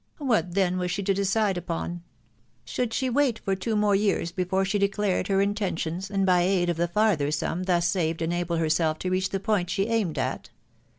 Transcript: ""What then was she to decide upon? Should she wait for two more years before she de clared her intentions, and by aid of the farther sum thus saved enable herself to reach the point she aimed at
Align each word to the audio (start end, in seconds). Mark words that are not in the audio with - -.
""What 0.17 0.55
then 0.55 0.79
was 0.79 0.89
she 0.89 1.03
to 1.03 1.13
decide 1.13 1.57
upon? 1.59 2.01
Should 2.65 2.91
she 2.91 3.07
wait 3.07 3.37
for 3.37 3.55
two 3.55 3.75
more 3.75 3.93
years 3.93 4.31
before 4.31 4.65
she 4.65 4.79
de 4.79 4.87
clared 4.87 5.27
her 5.27 5.41
intentions, 5.41 6.09
and 6.09 6.25
by 6.25 6.41
aid 6.41 6.71
of 6.71 6.77
the 6.77 6.87
farther 6.87 7.29
sum 7.29 7.65
thus 7.65 7.87
saved 7.87 8.23
enable 8.23 8.55
herself 8.57 8.97
to 8.97 9.11
reach 9.11 9.29
the 9.29 9.39
point 9.39 9.69
she 9.69 9.85
aimed 9.85 10.17
at 10.17 10.49